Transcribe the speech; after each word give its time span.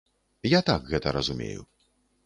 Я 0.53 0.61
так 0.71 0.89
гэта 0.95 1.15
разумею. 1.21 1.61